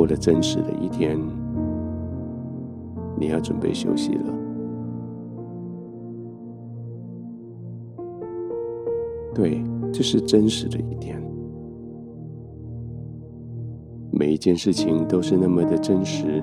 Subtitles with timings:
[0.00, 1.20] 过了真实的一天，
[3.18, 4.34] 你要准备休息了。
[9.34, 11.22] 对，这是真实的一天。
[14.10, 16.42] 每一件事情都是那么的真实，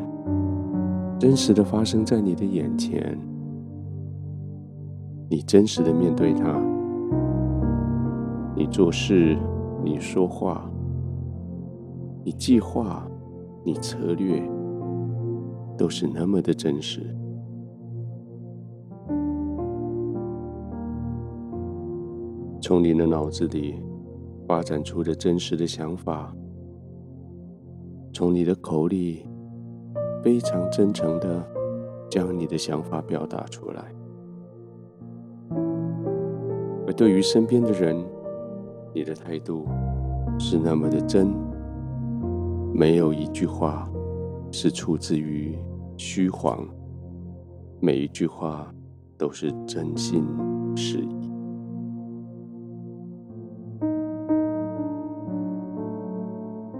[1.18, 3.18] 真实的发生在你的眼前。
[5.32, 6.62] 你真实的面对它，
[8.56, 9.36] 你做事，
[9.84, 10.70] 你说话，
[12.24, 13.07] 你计划，
[13.68, 14.42] 你策略，
[15.78, 17.02] 都是那么的真实。
[22.62, 23.84] 从你的脑子里
[24.48, 26.34] 发展出的真实的想法，
[28.14, 29.28] 从你的口里
[30.24, 31.46] 非常真诚的
[32.10, 33.84] 将你的想法表达出来。
[36.88, 38.02] 而对于身边的人，
[38.94, 39.68] 你的态度
[40.40, 41.28] 是那么的真，
[42.78, 43.90] 没有一句话
[44.52, 45.58] 是出自于
[45.98, 46.64] 虚谎，
[47.80, 48.72] 每一句话
[49.18, 50.24] 都是真心
[50.76, 51.32] 实意。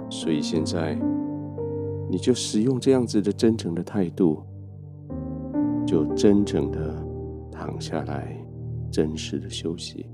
[0.08, 0.94] 所以现在，
[2.12, 4.44] 你就使用这样子的真诚的态度，
[5.84, 7.04] 就真诚的
[7.52, 8.38] 躺下来。
[8.92, 10.06] 真实的休息，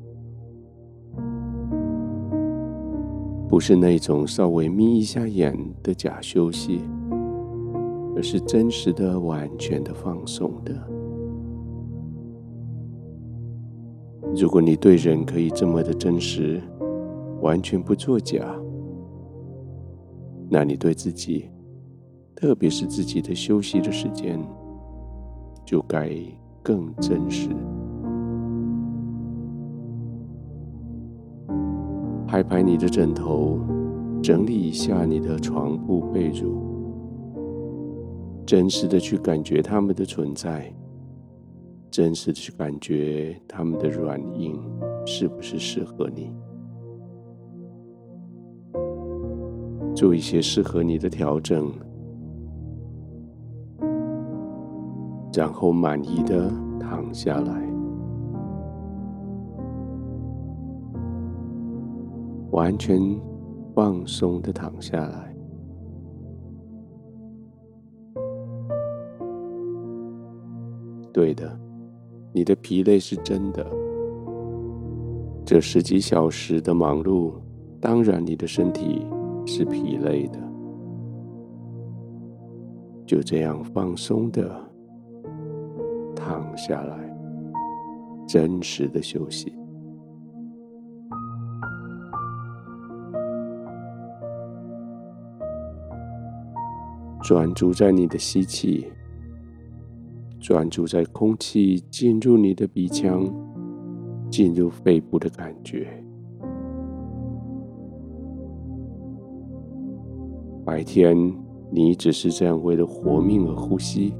[3.54, 6.82] 不是那种稍微眯一下眼的假休息，
[8.16, 10.74] 而是真实的、完全的放松的。
[14.36, 16.60] 如果你对人可以这么的真实，
[17.42, 18.44] 完全不作假，
[20.50, 21.46] 那你对自己，
[22.34, 24.44] 特别是自己的休息的时间，
[25.64, 26.10] 就该
[26.64, 27.50] 更真实。
[32.34, 33.60] 拍拍你的枕头，
[34.20, 36.48] 整理一下你的床铺被褥，
[38.44, 40.74] 真实的去感觉它们的存在，
[41.92, 44.60] 真实的去感觉它们的软硬
[45.06, 46.34] 是不是适合你，
[49.94, 51.72] 做一些适合你的调整，
[55.32, 57.63] 然后满意的躺下来。
[62.64, 62.98] 完全
[63.76, 65.36] 放松的躺下来。
[71.12, 71.60] 对的，
[72.32, 73.70] 你的疲累是真的。
[75.44, 77.34] 这十几小时的忙碌，
[77.82, 79.06] 当然你的身体
[79.46, 80.40] 是疲累的。
[83.06, 84.50] 就这样放松的
[86.16, 87.14] 躺下来，
[88.26, 89.54] 真实的休息。
[97.24, 98.86] 专注在你的吸气，
[100.42, 103.24] 专注在空气进入你的鼻腔、
[104.30, 105.88] 进入肺部的感觉。
[110.66, 111.16] 白天
[111.72, 114.14] 你只是这样为了活命而呼吸，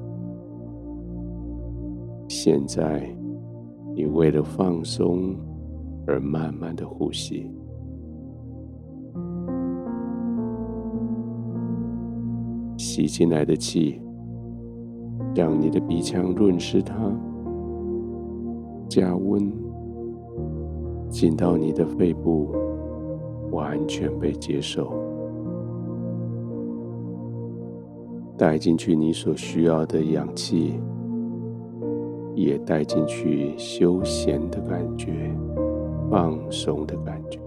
[2.30, 3.14] 现在
[3.94, 5.36] 你为了放松
[6.08, 7.52] 而慢慢的呼吸。
[12.94, 14.00] 吸进来的气，
[15.34, 16.94] 让你的鼻腔润湿它，
[18.88, 19.52] 加温，
[21.10, 22.50] 进到你的肺部，
[23.50, 24.94] 完全被接受，
[28.38, 30.80] 带进去你所需要的氧气，
[32.36, 35.36] 也带进去休闲的感觉，
[36.12, 37.40] 放松的感觉，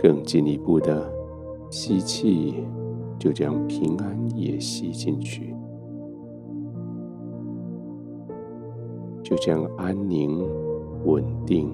[0.00, 1.17] 更进一步的。
[1.70, 2.64] 吸气，
[3.18, 5.54] 就将平安也吸进去；
[9.22, 10.40] 就将安宁、
[11.04, 11.70] 稳定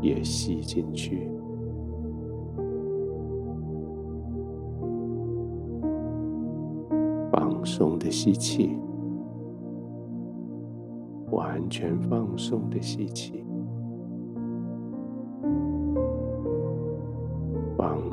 [0.00, 1.28] 也吸进去。
[7.30, 8.76] 放松的吸气，
[11.30, 13.44] 完全放松的吸气。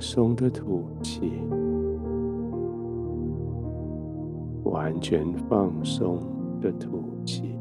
[0.06, 1.32] 松的吐气，
[4.64, 6.20] 完全放松
[6.62, 7.56] 的吐气。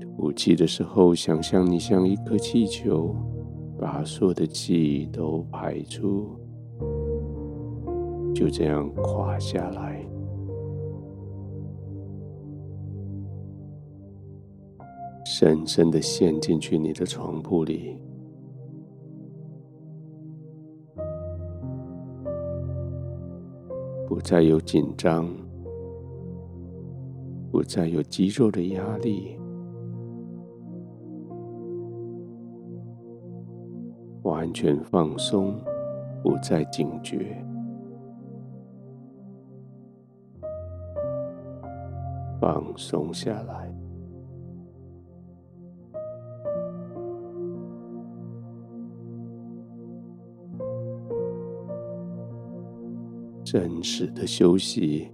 [0.00, 3.14] 吐气的时候，想象你像一颗气球，
[3.78, 6.30] 把所有的气都排出，
[8.34, 10.07] 就这样垮下来。
[15.40, 17.96] 深深的陷进去你的床铺里，
[24.08, 25.32] 不再有紧张，
[27.52, 29.38] 不再有肌肉的压力，
[34.22, 35.54] 完全放松，
[36.20, 37.40] 不再警觉。
[42.40, 43.72] 放松下来，
[53.50, 55.10] 真实的休息，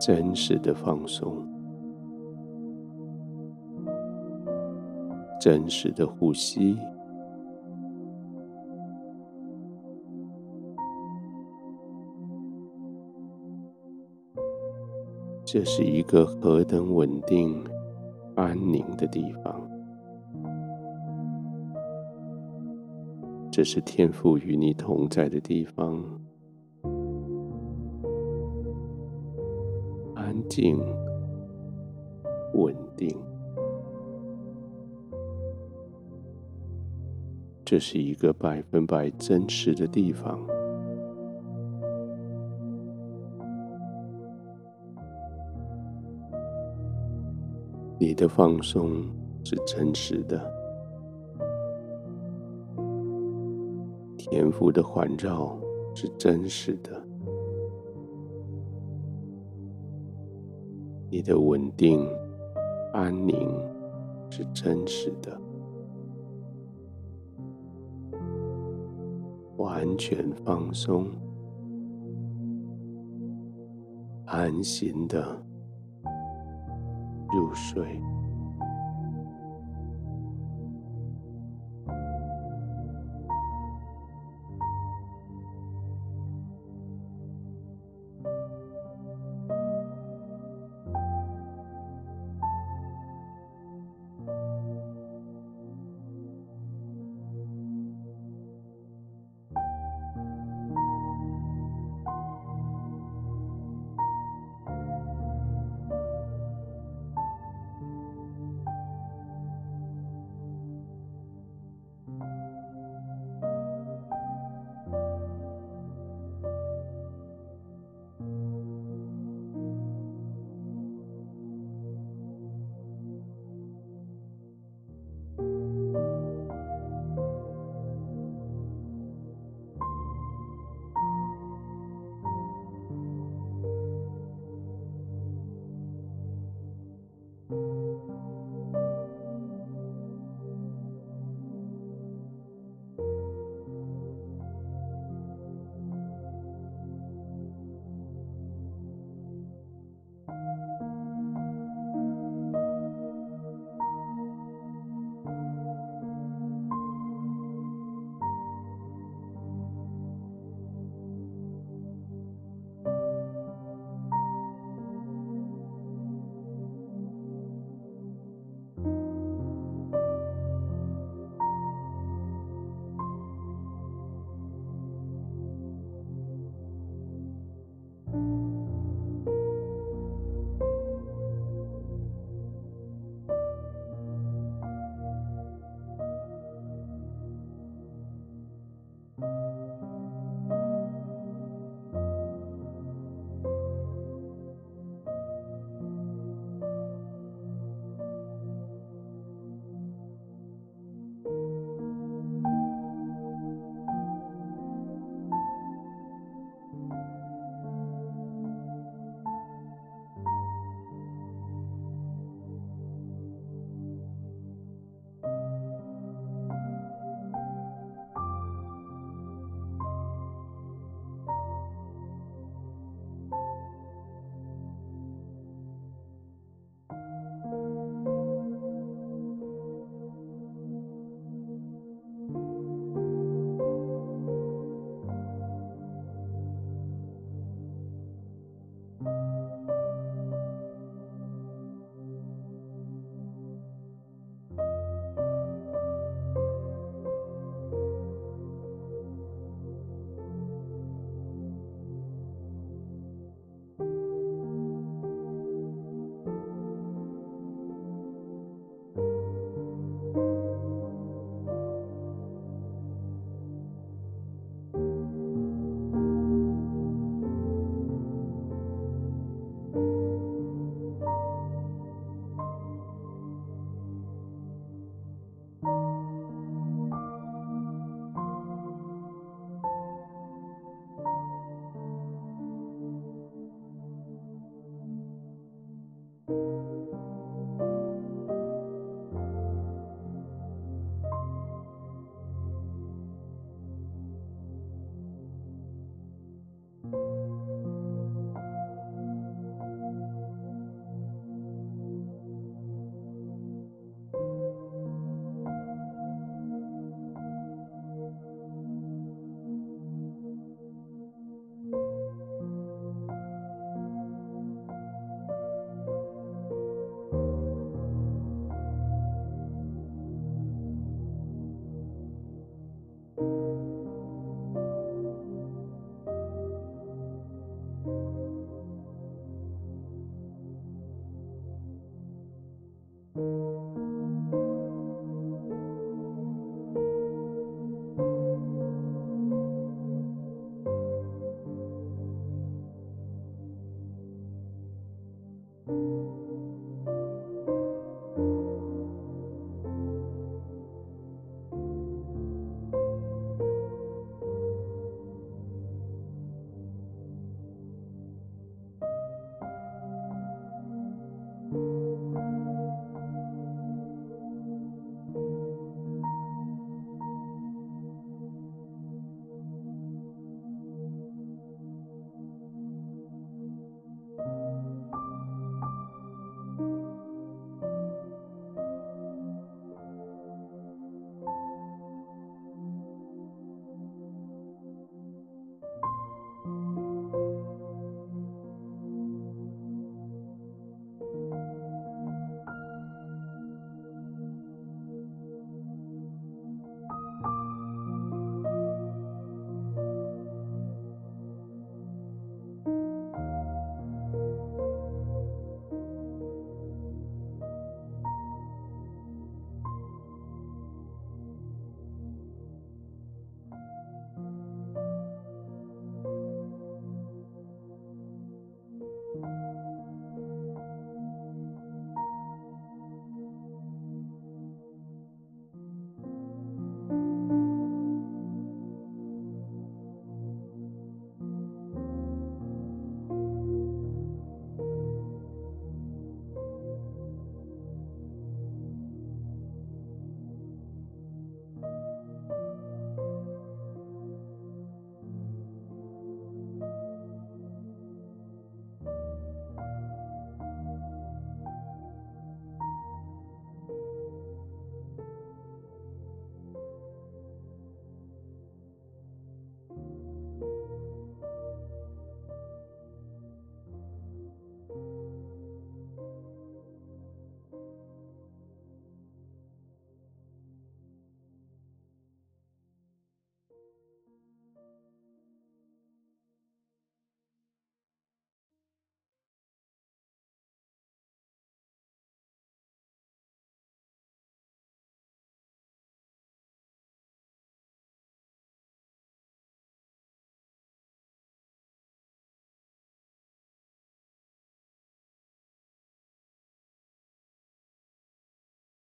[0.00, 1.46] 真实的放松，
[5.38, 6.78] 真实的呼吸。
[15.44, 17.62] 这是一个何等稳定、
[18.34, 19.63] 安宁的地方！
[23.56, 26.02] 这是天父与你同在的地方，
[30.16, 30.76] 安静、
[32.54, 33.16] 稳定。
[37.64, 40.44] 这是一个百分百真实的地方。
[48.00, 49.04] 你的放松
[49.44, 50.53] 是真实的，
[54.34, 55.56] 天父的环绕
[55.94, 56.90] 是真实的，
[61.08, 62.04] 你的稳定、
[62.92, 63.48] 安宁
[64.28, 65.40] 是真实的，
[69.56, 71.06] 完全放松、
[74.26, 75.40] 安心的。
[77.32, 78.00] 入睡。